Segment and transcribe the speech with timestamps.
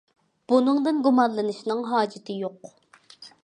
[0.53, 2.77] بۇنىڭدىن گۇمانلىنىشنىڭ ھاجىتى يوق.